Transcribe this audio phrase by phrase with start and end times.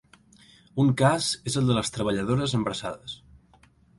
[0.83, 3.17] Un cas és el de les treballadores embarassades.